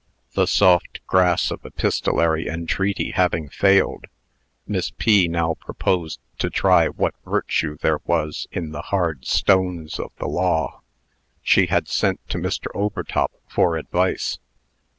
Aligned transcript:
The 0.33 0.47
soft 0.47 0.99
grass 1.05 1.51
of 1.51 1.63
epistolary 1.63 2.47
entreaty 2.47 3.11
having 3.11 3.49
failed, 3.49 4.05
Miss 4.65 4.89
P. 4.89 5.27
now 5.27 5.53
proposed 5.59 6.19
to 6.39 6.49
try 6.49 6.87
what 6.87 7.13
virtue 7.23 7.77
there 7.79 7.99
was 8.07 8.47
in 8.51 8.71
the 8.71 8.81
hard 8.81 9.25
stones 9.27 9.99
of 9.99 10.11
the 10.17 10.25
law. 10.27 10.81
She 11.43 11.67
had 11.67 11.87
sent 11.87 12.27
to 12.29 12.39
Mr. 12.39 12.69
Overtop 12.73 13.31
for 13.47 13.77
advice. 13.77 14.39